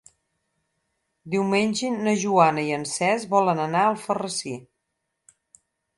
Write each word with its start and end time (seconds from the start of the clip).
Diumenge 1.33 1.91
na 2.07 2.15
Joana 2.23 2.63
i 2.69 2.73
en 2.79 2.87
Cesc 2.95 3.31
volen 3.37 3.61
anar 3.67 3.85
a 3.85 3.93
Alfarrasí. 3.93 4.55